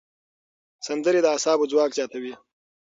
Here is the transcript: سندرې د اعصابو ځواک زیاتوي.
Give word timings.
سندرې 0.87 1.19
د 1.23 1.27
اعصابو 1.33 1.69
ځواک 1.71 1.91
زیاتوي. 1.97 2.33